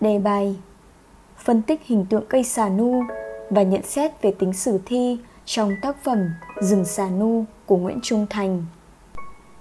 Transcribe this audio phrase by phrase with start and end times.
[0.00, 0.56] Đề bài,
[1.36, 3.02] Phân tích hình tượng cây xà nu
[3.50, 6.18] và nhận xét về tính sử thi trong tác phẩm
[6.60, 8.64] Rừng xà nu của Nguyễn Trung Thành.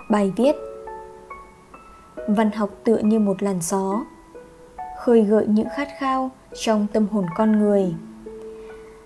[0.10, 0.55] Bài viết,
[2.28, 4.05] Văn học tựa như một làn gió,
[4.99, 7.93] Khơi gợi những khát khao trong tâm hồn con người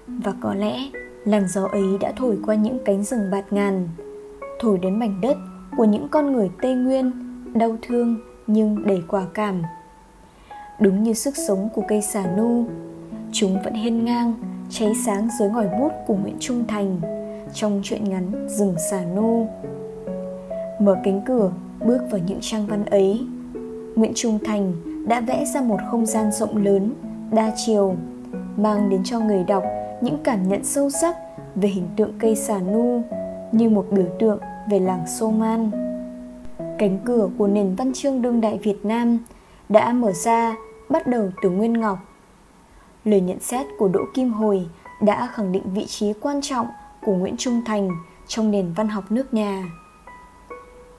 [0.07, 0.77] Và có lẽ
[1.25, 3.89] làn gió ấy đã thổi qua những cánh rừng bạt ngàn,
[4.59, 5.37] Thổi đến mảnh đất
[5.77, 7.11] của những con người Tây Nguyên,
[7.53, 9.61] Đau thương nhưng đầy quả cảm
[10.79, 12.65] Đúng như sức sống của cây xà nu.
[13.31, 14.33] Chúng vẫn hiên ngang,
[14.69, 17.01] cháy sáng dưới ngòi bút của Nguyễn Trung Thành
[17.53, 19.47] Trong truyện ngắn Rừng xà nu.
[20.79, 21.51] Mở cánh cửa,
[21.85, 23.21] bước vào những trang văn ấy
[23.95, 24.73] Nguyễn Trung Thành
[25.07, 26.93] đã vẽ ra một không gian rộng lớn,
[27.31, 27.95] đa chiều
[28.57, 29.63] Mang đến cho người đọc
[30.01, 31.17] những cảm nhận sâu sắc
[31.55, 33.01] về hình tượng cây xà nu
[33.51, 35.71] Như một biểu tượng về làng Soman
[36.77, 39.19] Cánh cửa của nền văn chương đương đại Việt Nam
[39.69, 40.55] đã mở ra
[40.93, 41.99] bắt đầu từ Nguyên Ngọc.
[43.05, 44.67] Lời nhận xét của Đỗ Kim Hồi
[45.01, 46.67] đã khẳng định vị trí quan trọng
[47.05, 47.89] của Nguyễn Trung Thành
[48.27, 49.63] trong nền văn học nước nhà.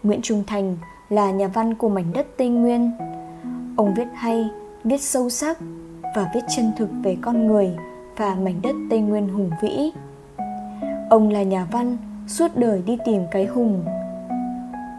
[0.03, 0.77] Nguyễn Trung Thành
[1.09, 2.93] là nhà văn của mảnh đất Tây Nguyên.
[3.77, 4.51] Ông viết hay,
[4.85, 5.59] viết sâu sắc
[6.17, 7.77] và viết chân thực về con người
[8.17, 9.91] và mảnh đất Tây Nguyên hùng vĩ.
[11.11, 11.97] Ông là nhà văn
[12.29, 13.85] suốt đời đi tìm cái hùng.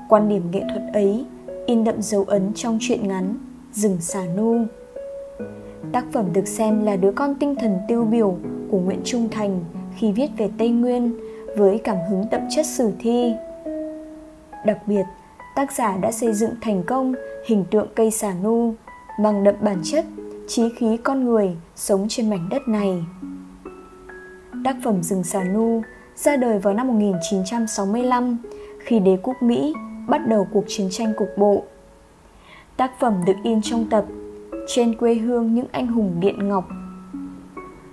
[0.09, 1.25] Quan điểm nghệ thuật ấy
[1.65, 3.37] in đậm dấu ấn trong truyện ngắn
[3.75, 4.65] Rừng xà nu.
[5.95, 8.37] Tác phẩm được xem là đứa con tinh thần tiêu biểu
[8.71, 9.63] của Nguyễn Trung Thành
[9.97, 11.13] khi viết về Tây Nguyên
[11.57, 13.33] với cảm hứng đậm chất sử thi.
[14.65, 15.03] Đặc biệt,
[15.55, 17.13] tác giả đã xây dựng thành công
[17.47, 18.73] hình tượng cây xà nu
[19.19, 20.05] mang đậm bản chất,
[20.47, 23.03] trí khí con người sống trên mảnh đất này.
[24.63, 25.81] Tác phẩm Rừng xà nu
[26.15, 28.37] ra đời vào năm 1965
[28.79, 29.73] khi đế quốc Mỹ
[30.07, 31.63] bắt đầu cuộc chiến tranh cục bộ.
[32.77, 34.05] Tác phẩm được in trong tập
[34.67, 36.65] trên quê hương những anh hùng điện ngọc.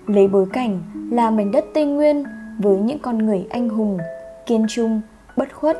[0.06, 2.25] Lấy bối cảnh là mảnh đất tây nguyên
[2.59, 3.98] với những con người anh hùng,
[4.47, 5.01] kiên trung,
[5.36, 5.79] bất khuất.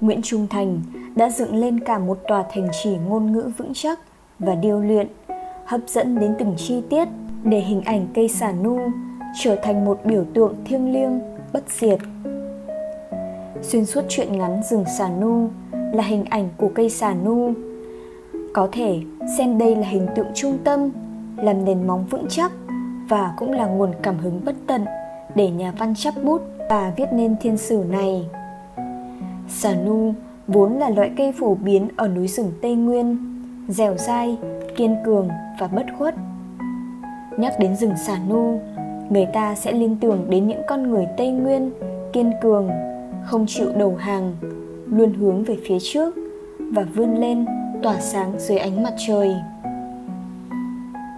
[0.00, 0.80] Nguyễn trung thành
[1.14, 3.98] đã dựng lên cả một tòa thành trì ngôn ngữ vững chắc
[4.38, 5.08] và điêu luyện,
[5.64, 7.08] hấp dẫn đến từng chi tiết
[7.44, 8.78] để hình ảnh cây xà nu
[9.42, 11.20] trở thành một biểu tượng thiêng liêng,
[11.52, 11.98] bất diệt.
[13.62, 17.54] Xuyên suốt truyện ngắn rừng xà nu là hình ảnh của cây xà nu
[18.52, 19.00] có thể
[19.38, 20.90] xem đây là hình tượng trung tâm,
[21.36, 22.52] làm nền móng vững chắc
[23.08, 24.84] và cũng là nguồn cảm hứng bất tận
[25.34, 28.28] để nhà văn chắp bút và viết nên thiên sử này.
[29.48, 30.14] Xà nu
[30.46, 33.16] vốn là loại cây phổ biến ở núi rừng tây nguyên,
[33.68, 34.36] dẻo dai,
[34.76, 35.28] kiên cường
[35.60, 36.14] và bất khuất.
[37.38, 38.60] Nhắc đến rừng xà nu,
[39.10, 41.70] người ta sẽ liên tưởng đến những con người tây nguyên,
[42.12, 42.70] kiên cường,
[43.24, 44.32] không chịu đầu hàng,
[44.86, 46.14] luôn hướng về phía trước
[46.58, 47.46] và vươn lên
[47.82, 49.34] tỏa sáng dưới ánh mặt trời.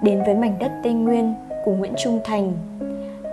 [0.02, 1.34] Đến với mảnh đất tây nguyên
[1.64, 2.52] của nguyễn trung thành,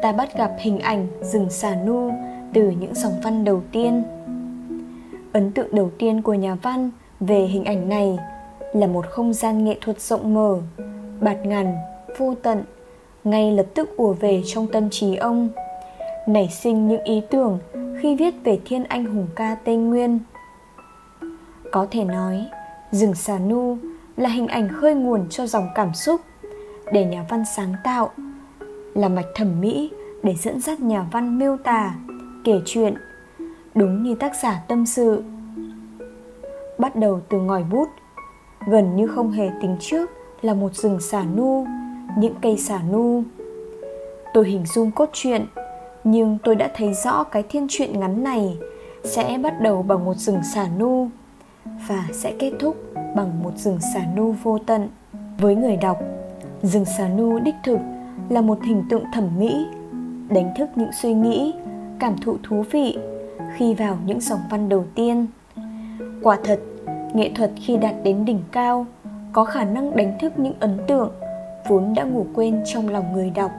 [0.02, 2.12] ta bắt gặp hình ảnh rừng xà nu
[2.54, 4.04] từ những dòng văn đầu tiên.
[5.34, 8.20] Ấn tượng đầu tiên của nhà văn về hình ảnh này
[8.74, 10.58] là một không gian nghệ thuật rộng mở,
[11.22, 11.76] bạt ngàn,
[12.18, 12.64] vô tận,
[13.24, 15.50] ngay lập tức ùa về trong tâm trí ông,
[16.28, 17.60] nảy sinh những ý tưởng
[18.00, 20.20] khi viết về thiên anh hùng ca tây nguyên.
[21.72, 22.46] Có thể nói
[22.92, 23.78] rừng xà nu
[24.18, 26.22] là hình ảnh khơi nguồn cho dòng cảm xúc
[26.94, 28.10] để nhà văn sáng tạo,
[28.94, 29.92] là mạch thẩm mỹ
[30.24, 31.96] để dẫn dắt nhà văn miêu tả,
[32.44, 32.94] kể chuyện,
[33.76, 35.24] đúng như tác giả tâm sự.
[36.78, 37.88] Bắt đầu từ ngòi bút,
[38.68, 40.10] gần như không hề tính trước
[40.42, 41.68] là một rừng xà nu,
[42.18, 43.24] những cây xà nu.
[44.34, 45.46] Tôi hình dung cốt truyện,
[46.04, 48.58] nhưng tôi đã thấy rõ cái thiên truyện ngắn này
[49.04, 51.10] sẽ bắt đầu bằng một rừng xà nu
[51.88, 52.76] và sẽ kết thúc
[53.16, 54.88] bằng một rừng xà nu vô tận.
[55.38, 56.00] Với người đọc,
[56.64, 57.80] rừng xà nu đích thực
[58.30, 59.66] là một hình tượng thẩm mỹ,
[60.30, 61.54] đánh thức những suy nghĩ,
[62.00, 62.98] cảm thụ thú vị
[63.56, 65.28] khi vào những dòng văn đầu tiên.
[66.24, 66.60] Quả thật,
[67.14, 68.86] nghệ thuật khi đạt đến đỉnh cao
[69.34, 71.12] có khả năng đánh thức những ấn tượng
[71.68, 73.52] vốn đã ngủ quên trong lòng người đọc.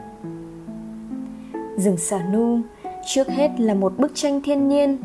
[1.77, 2.59] Rừng xà nu
[3.07, 4.99] trước hết là một bức tranh thiên nhiên,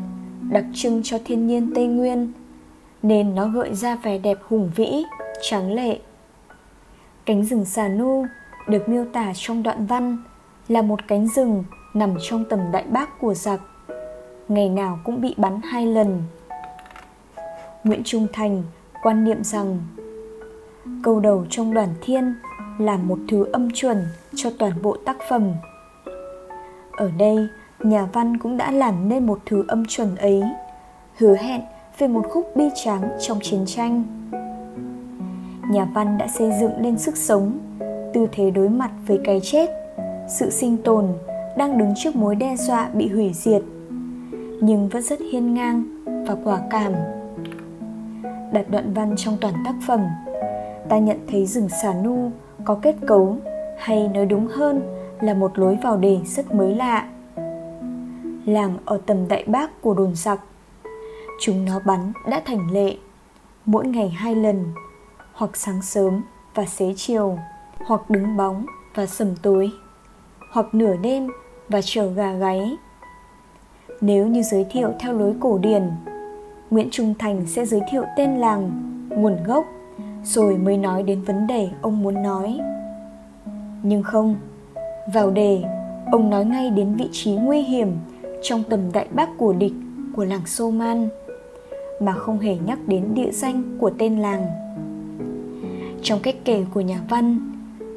[0.50, 2.32] đặc trưng cho thiên nhiên tây nguyên
[3.02, 5.04] nên nó gợi ra vẻ đẹp hùng vĩ,
[5.42, 5.98] tráng lệ.
[7.24, 8.26] Cánh rừng xà nu
[8.68, 10.18] được miêu tả trong đoạn văn
[10.68, 11.64] là một cánh rừng
[11.94, 13.60] nằm trong tầm đại bác của giặc,
[14.48, 16.22] ngày nào cũng bị bắn hai lần.
[17.84, 18.62] Nguyễn trung thành
[19.02, 19.78] quan niệm rằng,
[21.02, 22.34] câu đầu trong đoàn thiên
[22.78, 25.52] là một thứ âm chuẩn cho toàn bộ tác phẩm.
[26.92, 27.48] Ở đây,
[27.80, 30.42] nhà văn cũng đã làm nên một thứ âm chuẩn ấy,
[31.18, 31.60] hứa hẹn
[31.98, 34.02] về một khúc bi tráng trong chiến tranh.
[35.70, 37.58] Nhà văn đã xây dựng lên sức sống,
[38.14, 39.70] tư thế đối mặt với cái chết,
[40.28, 41.06] sự sinh tồn
[41.56, 43.62] đang đứng trước mối đe dọa bị hủy diệt,
[44.60, 45.84] nhưng vẫn rất hiên ngang
[46.26, 46.92] và quả cảm.
[48.52, 50.00] Đặt đoạn văn trong toàn tác phẩm,
[50.88, 52.30] ta nhận thấy rừng xà nu
[52.64, 53.36] có kết cấu
[53.78, 54.80] hay nói đúng hơn
[55.20, 57.08] là một lối vào đề rất mới lạ.
[58.44, 60.40] Làng ở tầm đại bác của đồn giặc
[61.40, 62.96] chúng nó bắn đã thành lệ.
[63.66, 64.64] Mỗi ngày hai lần,
[65.32, 66.22] hoặc sáng sớm
[66.54, 67.38] và xế chiều,
[67.86, 69.70] hoặc đứng bóng và sầm tối,
[70.52, 71.28] hoặc nửa đêm
[71.68, 72.76] và chờ gà gáy.
[74.00, 75.82] Nếu như giới thiệu theo lối cổ điển,
[76.70, 78.70] nguyễn trung thành sẽ giới thiệu tên làng,
[79.08, 79.64] nguồn gốc,
[80.24, 82.58] rồi mới nói đến vấn đề ông muốn nói.
[83.82, 84.36] Nhưng không,
[85.14, 85.62] vào đề,
[86.12, 87.96] ông nói ngay đến vị trí nguy hiểm
[88.42, 89.72] trong tầm đại bác của địch
[90.16, 91.08] của làng Soman
[92.00, 94.46] mà không hề nhắc đến địa danh của tên làng.
[96.02, 97.52] Trong cách kể của nhà văn,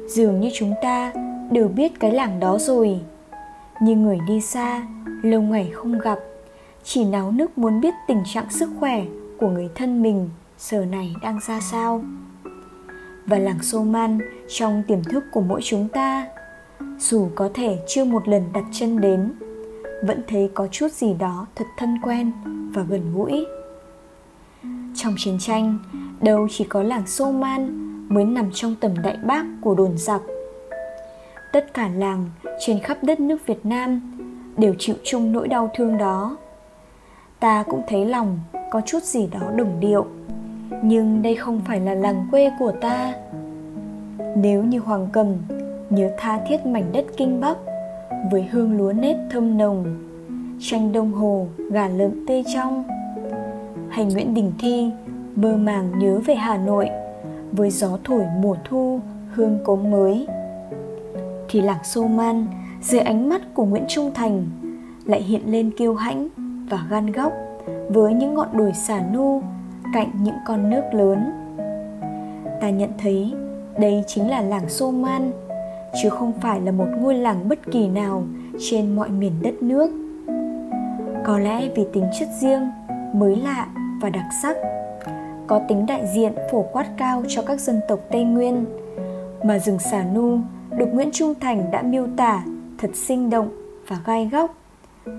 [0.08, 1.12] dường như chúng ta
[1.50, 3.00] đều biết cái làng đó rồi.
[3.82, 4.86] Nhưng người đi xa,
[5.22, 6.18] lâu ngày không gặp,
[6.84, 9.04] chỉ náo nức muốn biết tình trạng sức khỏe
[9.38, 12.02] của người thân mình giờ này đang ra sao.
[13.26, 14.18] Và làng Soman
[14.48, 16.26] trong tiềm thức của mỗi chúng ta,
[16.98, 19.32] dù có thể chưa một lần đặt chân đến,
[20.06, 22.32] vẫn thấy có chút gì đó thật thân quen
[22.74, 23.46] và gần gũi
[25.02, 25.78] trong chiến tranh.
[26.20, 30.20] Đâu chỉ có làng Soman mới nằm trong tầm đại bác của đồn giặc
[31.52, 32.24] tất cả làng
[32.58, 34.00] trên khắp đất nước Việt Nam
[34.56, 36.36] đều chịu chung nỗi đau thương đó.
[37.40, 38.38] Ta cũng thấy lòng
[38.70, 40.06] có chút gì đó đồng điệu,
[40.82, 43.14] nhưng đây không phải là làng quê của ta.
[44.36, 45.26] Nếu như hoàng cầm
[45.90, 47.56] nhớ tha thiết mảnh đất kinh bắc
[48.30, 50.06] với hương lúa nếp thơm nồng
[50.60, 52.84] tranh đông hồ gà lợn tê trong
[53.90, 54.90] hay nguyễn đình thi,
[55.34, 56.88] mơ màng nhớ về hà nội,
[57.52, 59.00] với gió thổi mùa thu,
[59.34, 60.26] hương cốm mới.
[61.48, 62.46] Thì làng xô man,
[62.82, 64.46] dưới ánh mắt của nguyễn trung thành,
[65.04, 66.28] lại hiện lên kiêu hãnh
[66.70, 67.32] và gan góc
[67.88, 69.42] với những ngọn đồi xà nu
[69.94, 71.32] cạnh những con nước lớn.
[72.60, 73.32] Ta nhận thấy
[73.78, 75.30] đây chính là làng xô man,
[76.02, 78.22] chứ không phải là một ngôi làng bất kỳ nào
[78.70, 79.90] trên mọi miền đất nước.
[81.24, 82.70] Có lẽ vì tính chất riêng
[83.14, 83.66] mới lạ
[84.00, 84.56] và đặc sắc.
[85.46, 88.64] Có tính đại diện phổ quát cao cho các dân tộc tây nguyên.
[89.44, 90.38] Mà rừng xà nu
[90.70, 92.44] được nguyễn trung thành đã miêu tả
[92.78, 93.48] thật sinh động
[93.88, 94.54] và gai góc,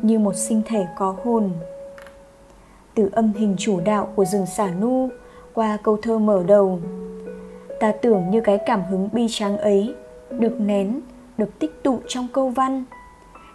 [0.01, 1.51] như một sinh thể có hồn.
[2.95, 5.09] Từ âm hình chủ đạo của rừng xà nu
[5.53, 6.79] qua câu thơ mở đầu,
[7.79, 9.95] ta tưởng như cái cảm hứng bi tráng ấy
[10.29, 11.01] được nén,
[11.37, 12.83] được tích tụ trong câu văn,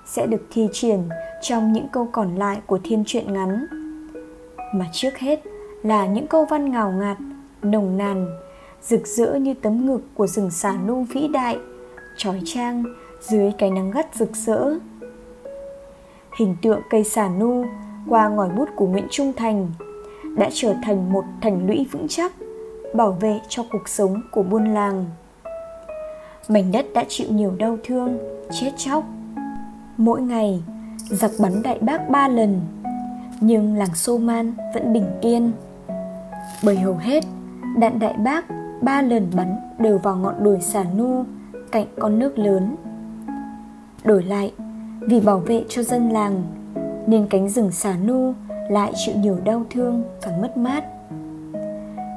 [0.06, 0.98] sẽ được thi triển
[1.42, 3.66] trong những câu còn lại của thiên truyện ngắn
[4.78, 5.40] mà trước hết
[5.82, 7.16] là những câu văn ngào ngạt,
[7.62, 8.26] nồng nàn,
[8.82, 11.58] rực rỡ như tấm ngực của rừng xà nu vĩ đại,
[12.16, 12.84] trói trang
[13.20, 14.74] dưới cái nắng gắt rực rỡ.
[16.38, 17.64] Hình tượng cây xà nu
[18.08, 19.70] qua ngòi bút của nguyễn trung thành
[20.36, 22.32] đã trở thành một thành lũy vững chắc,
[22.94, 25.04] bảo vệ cho cuộc sống của buôn làng.
[26.48, 28.18] Mảnh đất đã chịu nhiều đau thương,
[28.60, 29.04] chết chóc.
[29.96, 30.62] Mỗi ngày,
[31.10, 32.60] giặc bắn đại bác ba lần
[33.40, 35.52] nhưng làng Soman vẫn bình yên.
[36.64, 37.24] Bởi hầu hết,
[37.78, 38.44] đạn đại bác
[38.82, 41.24] ba lần bắn đều vào ngọn đồi xà nu,
[41.72, 42.76] cạnh con nước lớn.
[44.04, 44.52] Đổi lại,
[45.00, 46.42] vì bảo vệ cho dân làng,
[47.06, 48.34] nên cánh rừng xà nu
[48.70, 50.84] lại chịu nhiều đau thương và mất mát.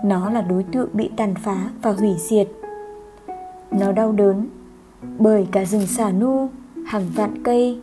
[0.03, 2.47] Nó là đối tượng bị tàn phá và hủy diệt.
[3.71, 4.47] Nó đau đớn
[5.19, 6.49] bởi cả rừng xà nu
[6.85, 7.81] hàng vạn cây,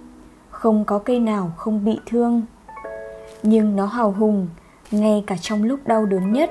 [0.51, 2.43] không có cây nào không bị thương
[3.43, 4.49] nhưng nó hào hùng,
[4.91, 6.51] ngay cả trong lúc đau đớn nhất.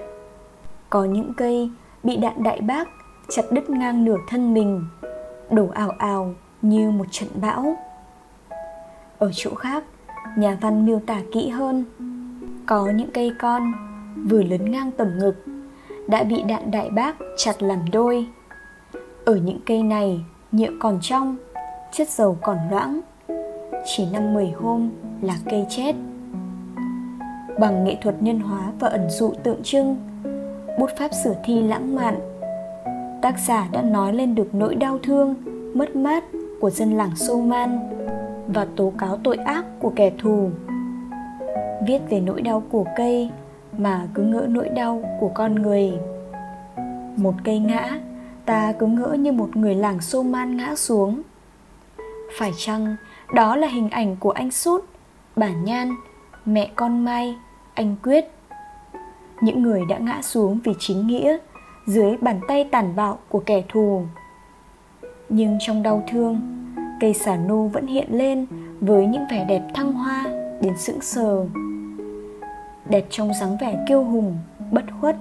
[0.89, 1.69] Có những cây
[2.03, 2.87] bị đạn đại bác
[3.29, 4.85] chặt đứt ngang nửa thân mình,
[5.51, 7.77] đổ ảo ảo như một trận bão.
[9.17, 9.83] Ở chỗ khác,
[10.37, 11.85] nhà văn miêu tả kỹ hơn,
[12.65, 13.73] có những cây con
[14.29, 15.45] vừa lớn ngang tầm ngực,
[16.07, 18.27] đã bị đạn đại bác chặt làm đôi.
[19.25, 21.37] Ở những cây này, nhựa còn trong,
[21.91, 23.01] chất dầu còn loãng.
[23.85, 25.95] Chỉ năm mười hôm là cây chết
[27.59, 29.97] bằng nghệ thuật nhân hóa và ẩn dụ tượng trưng.
[30.79, 32.19] Bút pháp sử thi lãng mạn.
[33.21, 35.35] Tác giả đã nói lên được nỗi đau thương,
[35.73, 36.23] mất mát
[36.61, 37.79] của dân làng Soman
[38.47, 40.49] và tố cáo tội ác của kẻ thù.
[41.87, 43.29] Viết về nỗi đau của cây
[43.77, 45.93] mà cứ ngỡ nỗi đau của con người.
[47.15, 47.99] Một cây ngã,
[48.45, 51.21] ta cứ ngỡ như một người làng Soman ngã xuống.
[52.39, 52.95] Phải chăng
[53.33, 54.85] đó là hình ảnh của anh sút,
[55.35, 55.95] bản nhan
[56.45, 57.35] mẹ con mai
[57.73, 58.25] anh quyết
[59.41, 61.37] những người đã ngã xuống vì chính nghĩa
[61.87, 64.01] dưới bàn tay tàn bạo của kẻ thù.
[65.29, 66.41] Nhưng trong đau thương,
[66.99, 68.45] cây xà nu vẫn hiện lên
[68.81, 70.25] với những vẻ đẹp thăng hoa
[70.61, 71.45] đến sững sờ.
[72.89, 74.37] Đẹp trong dáng vẻ kiêu hùng,
[74.71, 75.15] bất khuất,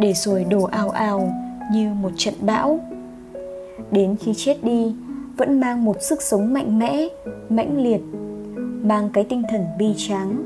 [0.00, 1.32] để rồi đổ ào ào
[1.72, 2.80] như một trận bão.
[3.90, 4.94] Đến khi chết đi,
[5.36, 7.08] vẫn mang một sức sống mạnh mẽ,
[7.48, 8.00] mãnh liệt,
[8.82, 10.42] mang cái tinh thần bi tráng.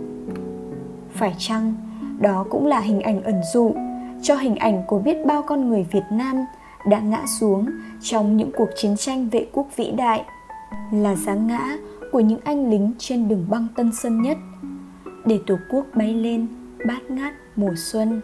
[1.12, 1.75] Phải chăng
[2.19, 3.75] đó cũng là hình ảnh ẩn dụ
[4.23, 6.45] cho hình ảnh của biết bao con người Việt Nam
[6.88, 7.66] đã ngã xuống
[8.02, 10.25] trong những cuộc chiến tranh vệ quốc vĩ đại
[10.93, 11.76] là dáng ngã
[12.12, 14.38] của những anh lính trên đường băng Tân Sơn Nhất
[15.25, 16.47] để Tổ quốc bay lên
[16.87, 18.21] bát ngát mùa xuân.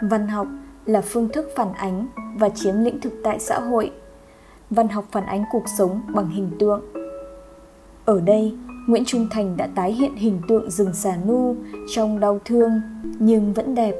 [0.00, 0.46] Văn học
[0.86, 2.06] là phương thức phản ánh
[2.38, 3.92] và chiếm lĩnh thực tại xã hội.
[4.70, 6.82] Văn học phản ánh cuộc sống bằng hình tượng.
[8.04, 8.54] Ở đây,
[8.88, 11.56] Nguyễn Trung Thành đã tái hiện hình tượng rừng xà nu
[11.94, 12.70] trong đau thương
[13.18, 13.94] nhưng vẫn đẹp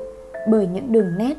[0.50, 1.34] bởi những đường nét,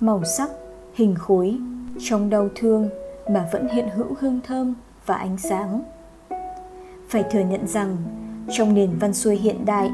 [0.00, 0.50] màu sắc,
[0.94, 1.58] hình khối
[2.00, 2.88] trong đau thương
[3.30, 4.74] mà vẫn hiện hữu hương thơm
[5.06, 5.82] và ánh sáng.
[7.08, 7.96] Phải thừa nhận rằng
[8.50, 9.90] trong nền văn xuôi hiện đại,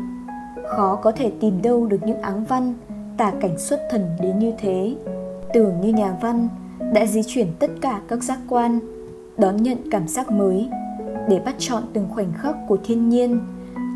[0.67, 2.75] khó có thể tìm đâu được những áng văn
[3.17, 4.95] tả cảnh xuất thần đến như thế.
[5.55, 6.49] Tưởng như nhà văn
[6.95, 8.79] đã di chuyển tất cả các giác quan,
[9.39, 10.69] đón nhận cảm giác mới
[11.29, 13.41] để bắt chọn từng khoảnh khắc của thiên nhiên,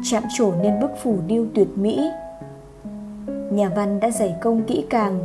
[0.02, 2.10] chạm trổ nên bức phủ điêu tuyệt mỹ.
[3.52, 5.20] Nhà văn đã giải công kỹ càng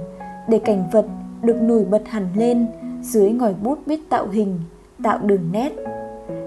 [0.48, 1.06] để cảnh vật
[1.42, 2.68] được nổi bật hẳn lên
[3.02, 4.60] dưới ngòi bút biết tạo hình,
[5.04, 5.72] tạo đường nét,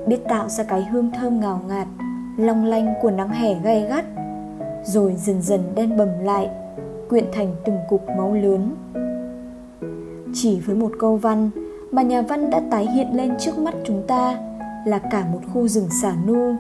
[0.07, 1.89] biết tạo ra cái hương thơm ngào ngạt,
[2.37, 4.05] long lanh của nắng hè gay gắt,
[4.85, 6.51] rồi dần dần đen bầm lại,
[7.09, 8.75] quyện thành từng cục máu lớn.
[10.35, 11.51] Chỉ với một câu văn
[11.91, 14.39] mà nhà văn đã tái hiện lên trước mắt chúng ta
[14.85, 16.55] là cả một khu rừng xả nu.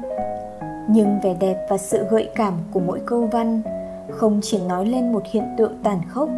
[0.89, 3.63] Nhưng vẻ đẹp và sự gợi cảm của mỗi câu văn
[4.11, 6.29] không chỉ nói lên một hiện tượng tàn khốc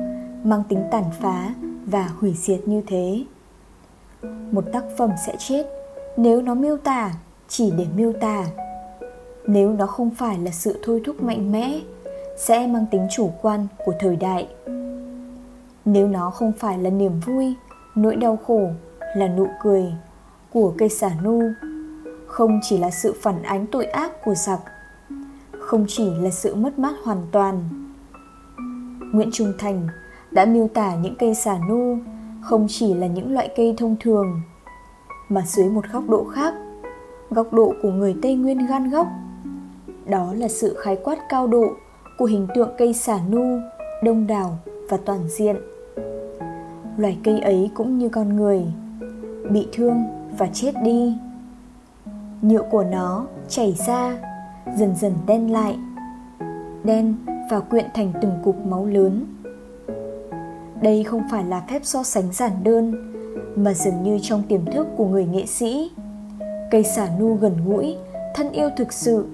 [0.45, 1.55] mang tính tàn phá
[1.87, 3.25] và hủy diệt như thế.
[4.51, 5.67] Một tác phẩm sẽ chết
[6.17, 7.11] nếu nó miêu tả
[7.49, 8.45] chỉ để miêu tả.
[9.47, 11.81] Nếu nó không phải là sự thôi thúc mạnh mẽ,
[12.37, 14.49] sẽ mang tính chủ quan của thời đại.
[15.85, 17.55] Nếu nó không phải là niềm vui,
[17.95, 18.61] nỗi đau khổ
[19.17, 19.93] là nụ cười
[20.53, 21.43] của cây xả nu
[22.33, 24.61] không chỉ là sự phản ánh tội ác của giặc,
[25.59, 27.69] không chỉ là sự mất mát hoàn toàn.
[29.13, 29.89] Nguyễn trung thành
[30.31, 31.99] đã miêu tả những cây xà nu
[32.43, 34.41] không chỉ là những loại cây thông thường,
[35.29, 36.55] mà dưới một góc độ khác,
[37.31, 39.07] góc độ của người tây nguyên gan góc,
[40.07, 41.65] đó là sự khái quát cao độ
[42.19, 43.61] của hình tượng cây xả nu,
[44.05, 44.59] đông đảo
[44.89, 45.57] và toàn diện.
[46.97, 48.65] Loài cây ấy cũng như con người,
[49.51, 49.97] bị thương
[50.39, 51.15] và chết đi
[52.43, 54.19] nhựa của nó chảy ra,
[54.77, 55.79] dần dần đen lại,
[56.85, 57.15] đen
[57.51, 59.27] và quyện thành từng cục máu lớn.
[60.83, 63.13] Đây không phải là phép so sánh giản đơn,
[63.57, 65.91] mà dường như trong tiềm thức của người nghệ sĩ.
[66.71, 67.97] Cây xả nu gần gũi,
[68.35, 69.27] thân yêu thực sự,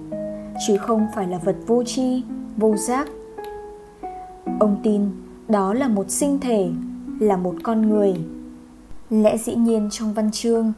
[0.67, 2.23] chứ không phải là vật vô tri,
[2.57, 3.07] vô giác.
[4.59, 5.01] Ông tin
[5.47, 6.69] đó là một sinh thể,
[7.19, 8.13] là một con người.
[9.09, 10.73] Lẽ dĩ nhiên trong văn chương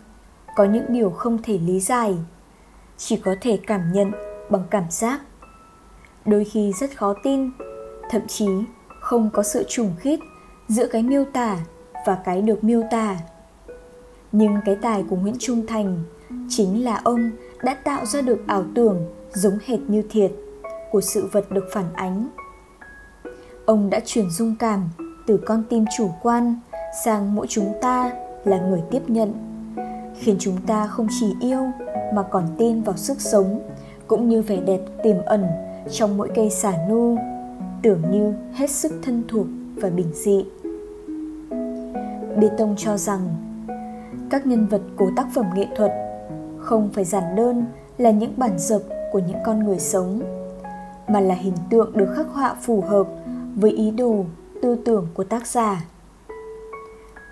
[0.56, 2.16] có những điều không thể lý giải.
[2.98, 4.12] Chỉ có thể cảm nhận
[4.50, 5.22] bằng cảm giác.
[6.26, 7.52] Đôi khi rất khó tin,
[8.10, 8.48] thậm chí
[9.00, 10.20] không có sự trùng khít
[10.68, 11.58] giữa cái miêu tả
[12.06, 13.18] và cái được miêu tả.
[14.32, 16.04] Nhưng cái tài của nguyễn trung thành
[16.50, 17.32] chính là ông
[17.64, 20.32] đã tạo ra được ảo tưởng giống hệt như thiệt
[20.92, 22.28] của sự vật được phản ánh.
[23.66, 24.90] Ông đã truyền dung cảm
[25.28, 26.56] từ con tim chủ quan
[27.06, 28.12] sang mỗi chúng ta
[28.46, 29.51] là người tiếp nhận
[30.22, 31.72] khiến chúng ta không chỉ yêu
[32.14, 33.60] mà còn tin vào sức sống,
[34.08, 35.46] cũng như vẻ đẹp tiềm ẩn
[35.92, 37.18] trong mỗi cây xả nu,
[37.84, 40.46] tưởng như hết sức thân thuộc và bình dị.
[42.38, 43.30] Bê tông cho rằng,
[44.30, 45.92] các nhân vật của tác phẩm nghệ thuật
[46.58, 47.66] không phải giản đơn
[47.98, 50.22] là những bản dập của những con người sống,
[51.08, 53.08] mà là hình tượng được khắc họa phù hợp
[53.56, 54.26] với ý đồ,
[54.62, 55.86] tư tưởng của tác giả.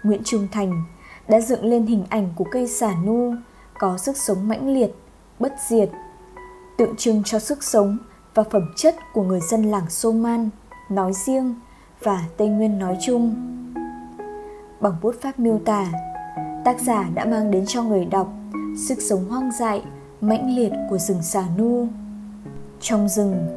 [0.04, 0.84] Nguyễn trung thành
[1.30, 3.34] đã dựng lên hình ảnh của cây xả nu
[3.80, 4.96] có sức sống mãnh liệt,
[5.40, 5.90] bất diệt,
[6.78, 7.98] tượng trưng cho sức sống
[8.34, 10.50] và phẩm chất của người dân làng Soman
[10.90, 11.56] nói riêng
[12.04, 13.36] và Tây Nguyên nói chung.
[14.80, 15.88] Bằng bút pháp miêu tả,
[16.66, 18.34] tác giả đã mang đến cho người đọc
[18.88, 19.84] sức sống hoang dại,
[20.22, 21.88] mãnh liệt của rừng xà nu.
[22.82, 23.48] Trong rừng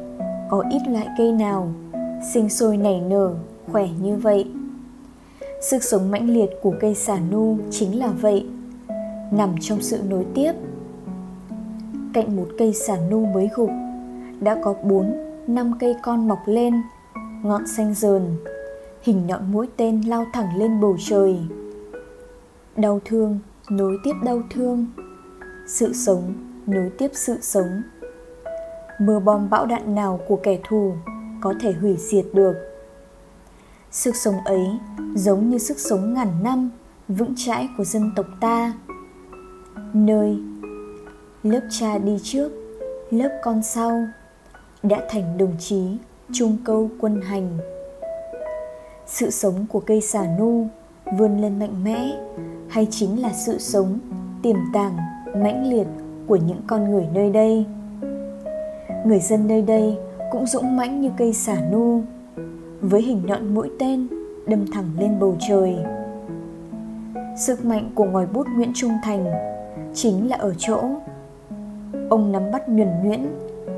[0.49, 1.73] có ít loại cây nào
[2.33, 3.35] sinh sôi nảy nở
[3.71, 4.51] khỏe như vậy
[5.63, 8.45] Sức sống mãnh liệt của cây xà nu chính là vậy,
[9.31, 10.51] nằm trong sự nối tiếp.
[12.13, 13.69] Cạnh một cây xà nu mới gục,
[14.39, 15.13] đã có bốn,
[15.47, 16.73] năm cây con mọc lên,
[17.43, 18.21] ngọn xanh dờn,
[19.01, 21.39] hình nhọn mũi tên lao thẳng lên bầu trời.
[22.75, 23.39] Đau thương
[23.69, 24.85] nối tiếp đau thương.
[25.67, 26.33] Sự sống
[26.67, 27.81] nối tiếp sự sống.
[28.99, 30.93] Mưa bom bão đạn nào của kẻ thù
[31.41, 32.72] có thể hủy diệt được?
[33.93, 34.67] Sức sống ấy
[35.15, 36.69] giống như sức sống ngàn năm
[37.07, 38.73] vững chãi của dân tộc ta.
[39.93, 40.37] Nơi
[41.43, 42.51] lớp cha đi trước,
[43.11, 44.05] lớp con sau
[44.83, 45.97] đã thành đồng chí
[46.33, 47.57] trung câu quân hành.
[49.07, 50.67] Sự sống của cây xà nu
[51.17, 52.11] vươn lên mạnh mẽ
[52.69, 53.99] hay chính là sự sống
[54.43, 54.97] tiềm tàng,
[55.43, 55.87] mãnh liệt
[56.27, 57.65] của những con người nơi đây?
[59.05, 59.97] Người dân nơi đây
[60.31, 62.01] cũng dũng mãnh như cây xả nu
[62.83, 64.07] với hình nhọn mũi tên
[64.47, 65.77] đâm thẳng lên bầu trời.
[67.37, 69.25] Sức mạnh của ngòi bút nguyễn trung thành
[69.93, 70.81] chính là ở chỗ
[72.09, 73.25] ông nắm bắt nhuần nhuyễn,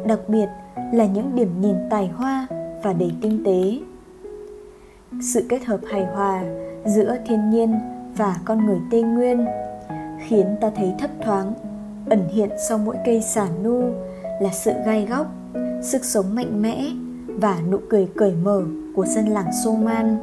[0.06, 0.46] đặc biệt
[0.94, 2.48] là những điểm nhìn tài hoa
[2.84, 3.80] và đầy tinh tế.
[5.34, 6.44] Sự kết hợp hài hòa
[6.86, 7.80] giữa thiên nhiên
[8.18, 9.46] và con người tây nguyên
[10.28, 11.54] khiến ta thấy thấp thoáng,
[12.10, 13.82] ẩn hiện sau mỗi cây xả nu
[14.42, 15.28] là sự gai góc,
[15.82, 16.86] sức sống mạnh mẽ
[17.38, 18.64] và nụ cười cởi mở
[18.96, 20.18] của dân làng Soman.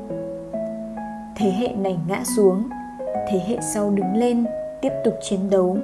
[1.37, 2.69] Thế hệ này ngã xuống,
[3.29, 4.47] thế hệ sau đứng lên,
[4.81, 5.79] tiếp tục chiến đấu.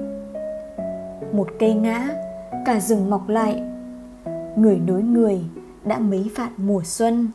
[1.33, 2.09] Một cây ngã,
[2.65, 3.63] cả rừng mọc lại.
[4.57, 5.41] Người nối người
[5.85, 7.29] đã mấy vạn mùa xuân.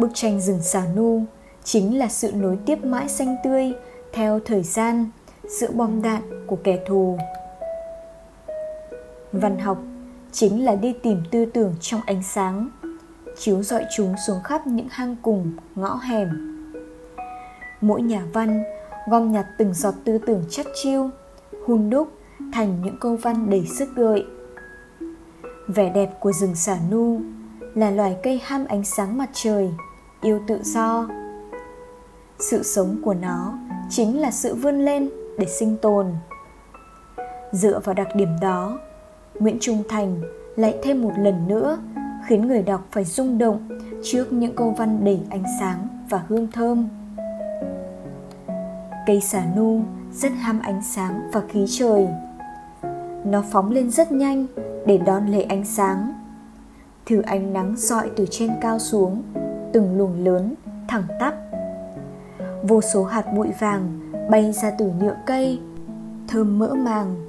[0.00, 1.22] Bức tranh rừng xà nu
[1.64, 3.72] chính là sự nối tiếp mãi xanh tươi
[4.12, 5.10] theo thời gian
[5.60, 7.18] giữa bom đạn của kẻ thù.
[9.32, 9.78] Văn học
[10.36, 12.68] chính là đi tìm tư tưởng trong ánh sáng.
[13.38, 16.28] Chiếu dọi chúng xuống khắp những hang cùng, ngõ hẻm.
[17.80, 18.62] Mỗi nhà văn
[19.08, 21.10] gom nhặt từng giọt tư tưởng chất chiêu,
[21.66, 22.08] hun đúc
[22.52, 24.26] thành những câu văn đầy sức gợi.
[25.68, 27.20] Vẻ đẹp của rừng xả nu
[27.74, 29.70] là loài cây ham ánh sáng mặt trời,
[30.20, 31.08] yêu tự do.
[32.38, 33.58] Sự sống của nó
[33.90, 36.06] chính là sự vươn lên để sinh tồn.
[37.52, 38.78] Dựa vào đặc điểm đó
[39.38, 40.20] Nguyễn Trung Thành
[40.56, 41.78] lại thêm một lần nữa
[42.26, 43.68] khiến người đọc phải rung động
[44.04, 46.88] trước những câu văn đầy ánh sáng và hương thơm.
[49.06, 52.08] Cây xà nu rất ham ánh sáng và khí trời.
[53.24, 54.46] Nó phóng lên rất nhanh
[54.86, 56.12] để đón lấy ánh sáng.
[57.06, 59.22] Thử ánh nắng dọi từ trên cao xuống,
[59.72, 60.54] từng luồng lớn,
[60.88, 61.34] thẳng tắp.
[62.62, 65.60] Vô số hạt bụi vàng bay ra từ nhựa cây,
[66.28, 67.25] thơm mỡ màng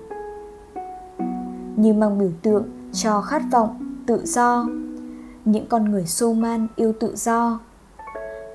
[1.77, 2.63] như mang biểu tượng
[2.93, 4.67] cho khát vọng, tự do.
[5.45, 7.59] Những con người xô man yêu tự do.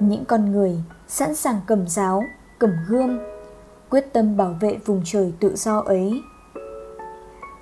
[0.00, 0.76] Những con người
[1.08, 2.22] sẵn sàng cầm giáo,
[2.58, 3.18] cầm gươm,
[3.90, 6.22] quyết tâm bảo vệ vùng trời tự do ấy.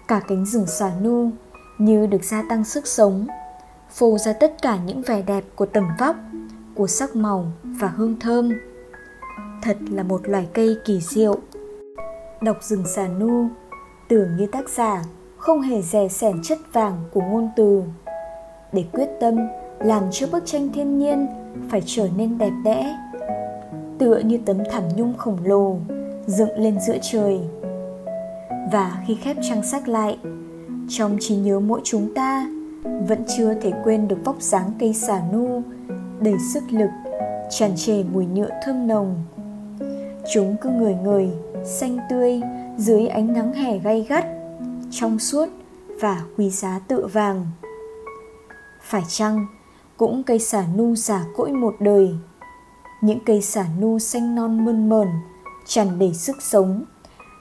[0.08, 1.30] Cả cánh rừng xà nu
[1.78, 3.26] như được gia tăng sức sống,
[3.90, 6.16] phô ra tất cả những vẻ đẹp của tầm vóc,
[6.74, 8.50] của sắc màu và hương thơm.
[9.62, 11.38] Thật là một loài cây kỳ diệu.
[12.40, 13.48] Đọc rừng xà nu,
[14.08, 15.02] tưởng như tác giả
[15.40, 17.82] không hề rè sẻn chất vàng của ngôn từ.
[18.72, 19.48] Để quyết tâm,
[19.78, 21.26] làm cho bức tranh thiên nhiên
[21.70, 22.96] phải trở nên đẹp đẽ,
[23.98, 25.76] tựa như tấm thảm nhung khổng lồ
[26.26, 27.40] dựng lên giữa trời.
[28.72, 30.18] Và khi khép trang sách lại,
[30.88, 32.46] trong trí nhớ mỗi chúng ta
[32.82, 35.62] vẫn chưa thể quên được vóc dáng cây xà nu
[36.20, 36.90] đầy sức lực,
[37.50, 39.14] tràn trề mùi nhựa thơm nồng.
[40.32, 41.28] Chúng cứ người người
[41.64, 42.40] xanh tươi
[42.76, 44.26] dưới ánh nắng hè gay gắt
[44.90, 45.46] trong suốt
[46.00, 47.46] và quý giá tựa vàng.
[48.82, 49.46] Phải chăng
[49.96, 52.14] cũng cây xả nu giả cỗi một đời?
[53.00, 55.08] Những cây xả nu xanh non mơn mờn
[55.66, 56.84] tràn đầy sức sống,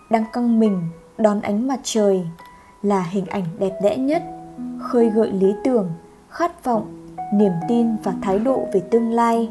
[0.10, 0.82] đang căng mình
[1.18, 2.28] đón ánh mặt trời
[2.82, 4.24] là hình ảnh đẹp đẽ nhất,
[4.80, 5.90] khơi gợi lý tưởng,
[6.30, 9.50] khát vọng, niềm tin và thái độ về tương lai.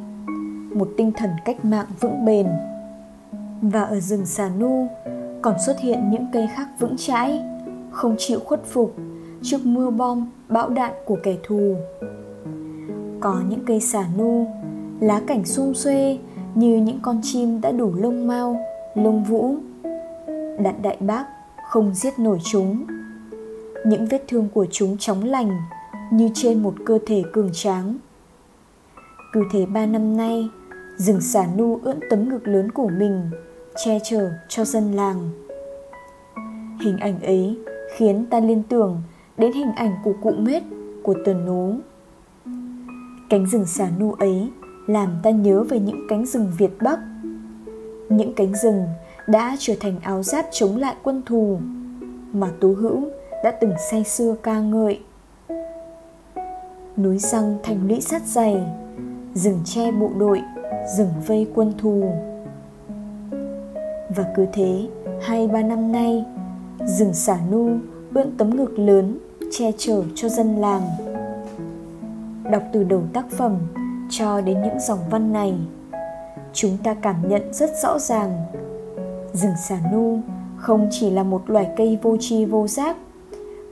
[0.75, 2.47] Một tinh thần cách mạng vững bền.
[3.63, 4.89] Và ở rừng xà nu
[5.43, 7.43] còn xuất hiện những cây khác vững chãi
[7.99, 8.95] không chịu khuất phục
[9.43, 11.77] trước mưa bom, bão đạn của kẻ thù.
[13.21, 14.47] Có những cây xả nu
[15.01, 16.19] lá cảnh xung xuê
[16.55, 18.61] như những con chim đã đủ lông mau,
[18.95, 19.57] lông vũ.
[20.59, 21.25] Đạn đại bác
[21.69, 22.85] không giết nổi chúng.
[23.87, 25.51] Những vết thương của chúng chóng lành
[26.13, 27.97] như trên một cơ thể cường tráng.
[29.33, 30.49] Cứ thế ba năm nay,
[30.97, 33.31] rừng xả nu ưỡn tấm ngực lớn của mình
[33.85, 35.31] che chở cho dân làng.
[36.81, 37.59] Hình ảnh ấy
[37.97, 39.03] khiến ta liên tưởng
[39.39, 40.63] đến hình ảnh của cụ mết,
[41.03, 41.75] của tuần nú.
[43.31, 44.49] Cánh rừng xà nu ấy
[44.87, 46.99] làm ta nhớ về những cánh rừng việt bắc.
[48.09, 48.87] Những cánh rừng
[49.27, 51.59] đã trở thành áo giáp chống lại quân thù
[52.33, 53.09] mà tú hữu
[53.45, 55.01] đã từng say sưa ca ngợi.
[56.97, 58.57] Núi răng thành lũy sắt dày,
[59.35, 60.43] rừng che bộ đội,
[60.97, 62.13] rừng vây quân thù.
[64.17, 64.89] Và cứ thế,
[65.23, 66.25] hai ba năm nay
[66.89, 67.71] rừng xả nu
[68.11, 69.19] bươn tấm ngực lớn,
[69.51, 70.83] che chở cho dân làng.
[72.51, 73.59] Đọc từ đầu tác phẩm
[74.11, 75.55] cho đến những dòng văn này,
[76.53, 78.47] chúng ta cảm nhận rất rõ ràng.
[79.33, 80.21] Rừng xả nu
[80.57, 82.97] không chỉ là một loài cây vô tri vô giác,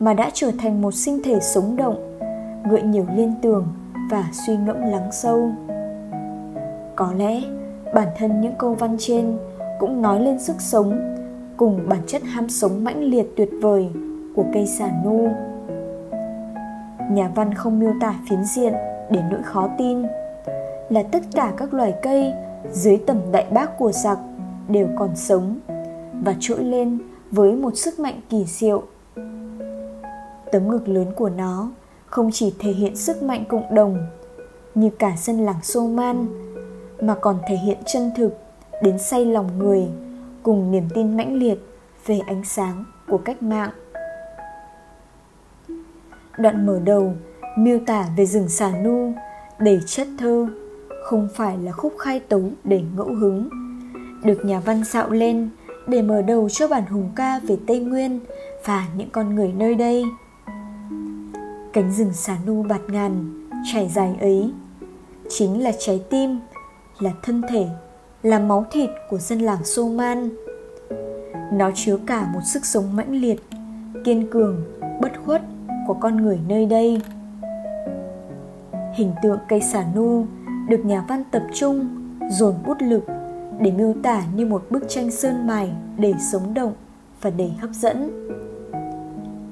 [0.00, 2.18] mà đã trở thành một sinh thể sống động
[2.70, 3.66] gợi nhiều liên tưởng
[4.10, 5.50] và suy ngẫm lắng sâu.
[6.96, 7.42] Có lẽ
[7.94, 9.38] bản thân những câu văn trên
[9.78, 11.15] cũng nói lên sức sống
[11.56, 13.88] cùng bản chất ham sống mãnh liệt tuyệt vời
[14.34, 15.28] của cây xà nu.
[17.10, 18.72] Nhà văn không miêu tả phiến diện
[19.10, 20.02] để nỗi khó tin
[20.90, 22.32] là tất cả các loài cây
[22.72, 24.18] dưới tầm đại bác của giặc
[24.68, 25.58] đều còn sống
[26.24, 26.98] và trỗi lên
[27.30, 28.82] với một sức mạnh kỳ diệu.
[30.52, 31.70] Tấm ngực lớn của nó
[32.06, 34.06] không chỉ thể hiện sức mạnh cộng đồng
[34.74, 36.26] như cả dân làng Soman
[37.00, 38.36] mà còn thể hiện chân thực
[38.82, 39.88] đến say lòng người
[40.46, 41.58] cùng niềm tin mãnh liệt
[42.06, 43.70] về ánh sáng của cách mạng.
[46.38, 47.14] Đoạn mở đầu
[47.58, 49.12] miêu tả về rừng xà nu
[49.58, 50.48] đầy chất thơ
[51.04, 53.48] không phải là khúc khai tấu để ngẫu hứng
[54.24, 55.50] được nhà văn xạo lên
[55.86, 58.20] để mở đầu cho bản hùng ca về Tây Nguyên
[58.64, 60.04] và những con người nơi đây.
[61.72, 64.52] Cánh rừng xà nu bạt ngàn, trải dài ấy
[65.28, 66.38] chính là trái tim,
[67.00, 67.66] là thân thể,
[68.26, 70.28] là máu thịt của dân làng Soman.
[71.52, 73.42] Nó chứa cả một sức sống mãnh liệt,
[74.04, 74.64] kiên cường,
[75.00, 75.42] bất khuất
[75.86, 77.00] của con người nơi đây.
[78.94, 80.26] Hình tượng cây xà nu
[80.68, 81.88] được nhà văn tập trung,
[82.30, 83.04] dồn bút lực
[83.60, 86.72] để miêu tả như một bức tranh sơn mài để sống động
[87.20, 88.28] và đầy hấp dẫn.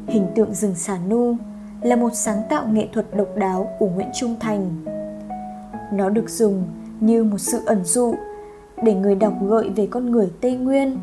[0.06, 1.36] Hình tượng rừng xà nu
[1.82, 4.84] là một sáng tạo nghệ thuật độc đáo của Nguyễn Trung Thành.
[5.92, 6.64] Nó được dùng
[7.00, 8.14] như một sự ẩn dụ
[8.82, 10.98] để người đọc gợi về con người Tây Nguyên,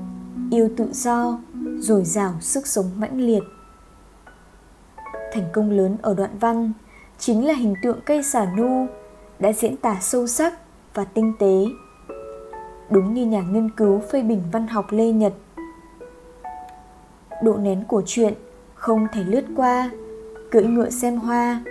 [0.52, 1.40] yêu tự do,
[1.80, 3.44] dồi dào sức sống mãnh liệt.
[5.34, 6.72] Thành công lớn ở đoạn văn
[7.20, 8.88] chính là hình tượng cây xà nu
[9.40, 10.54] đã diễn tả sâu sắc
[10.94, 11.66] và tinh tế
[12.92, 15.34] đúng như nhà nghiên cứu phê bình văn học Lê Nhật.
[17.44, 18.34] Độ nén của chuyện
[18.76, 19.92] không thể lướt qua,
[20.52, 21.64] cưỡi ngựa xem hoa,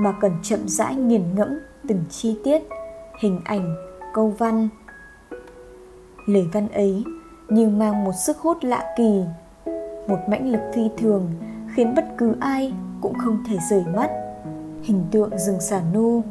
[0.00, 2.62] mà cần chậm rãi nghiền ngẫm từng chi tiết,
[3.20, 3.74] hình ảnh,
[4.14, 4.68] câu văn.
[6.28, 7.04] Lời văn ấy
[7.48, 9.22] như mang một sức hút lạ kỳ,
[10.08, 11.26] một mãnh lực phi thường
[11.74, 14.10] khiến bất cứ ai cũng không thể rời mắt.
[14.82, 16.22] Hình tượng rừng xà nu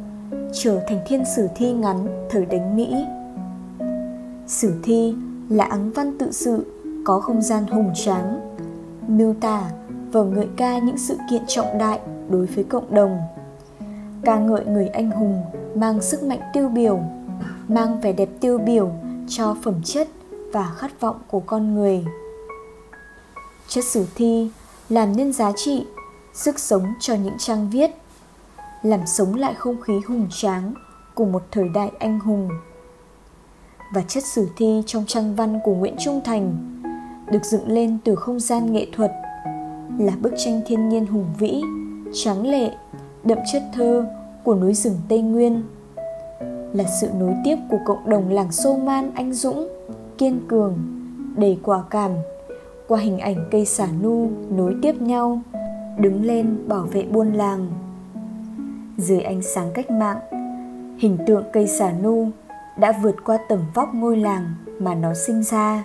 [0.52, 3.04] trở thành thiên sử thi ngắn thời đánh Mỹ
[4.46, 5.14] Sử thi
[5.48, 6.66] là áng văn tự sự
[7.04, 8.56] có không gian hùng tráng,
[9.08, 9.70] miêu tả
[10.12, 13.18] và ngợi ca những sự kiện trọng đại đối với cộng đồng.
[14.22, 15.42] Ca ngợi người anh hùng
[15.74, 17.00] mang sức mạnh tiêu biểu,
[17.68, 18.90] mang vẻ đẹp tiêu biểu
[19.28, 20.08] cho phẩm chất
[20.52, 22.04] và khát vọng của con người.
[23.68, 24.50] Chất sử thi
[24.88, 25.86] làm nên giá trị,
[26.34, 27.90] sức sống cho những trang viết,
[28.82, 30.74] làm sống lại không khí hùng tráng
[31.14, 32.48] của một thời đại anh hùng
[33.94, 36.56] và chất sử thi trong trang văn của Nguyễn Trung Thành
[37.30, 39.12] được dựng lên từ không gian nghệ thuật
[39.98, 41.62] là bức tranh thiên nhiên hùng vĩ,
[42.12, 42.70] tráng lệ,
[43.24, 44.06] đậm chất thơ
[44.44, 45.62] của núi rừng Tây Nguyên
[46.72, 49.68] là sự nối tiếp của cộng đồng làng Sô Man anh dũng,
[50.18, 50.78] kiên cường,
[51.36, 52.10] đầy quả cảm
[52.88, 55.40] qua hình ảnh cây xả nu nối tiếp nhau
[55.98, 57.70] đứng lên bảo vệ buôn làng.
[58.96, 60.18] Dưới ánh sáng cách mạng
[60.98, 62.30] hình tượng cây xả nu
[62.78, 65.84] đã vượt qua tầm vóc ngôi làng mà nó sinh ra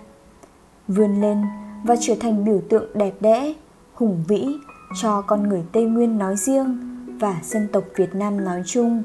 [0.88, 1.38] vươn lên
[1.84, 3.54] và trở thành biểu tượng đẹp đẽ
[3.94, 4.48] hùng vĩ
[5.02, 6.78] cho con người tây nguyên nói riêng
[7.20, 9.04] và dân tộc việt nam nói chung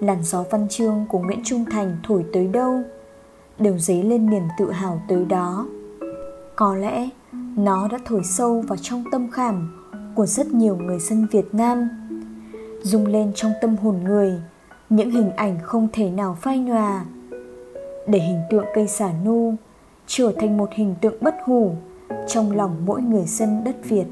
[0.00, 2.80] làn gió văn chương của nguyễn trung thành thổi tới đâu.
[3.58, 5.66] Đều dấy lên niềm tự hào tới đó.
[6.56, 7.08] Có lẽ,
[7.56, 9.76] nó đã thổi sâu vào trong tâm khảm
[10.14, 11.88] của rất nhiều người dân việt nam.
[12.82, 14.32] Rung lên trong tâm hồn người,
[14.90, 17.04] những hình ảnh không thể nào phai nhòa.
[18.06, 19.54] Để hình tượng cây xả nu
[20.06, 21.74] trở thành một hình tượng bất hủ
[22.28, 24.06] trong lòng mỗi người dân đất Việt.